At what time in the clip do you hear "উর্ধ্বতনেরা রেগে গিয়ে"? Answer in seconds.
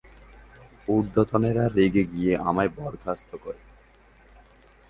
0.87-2.33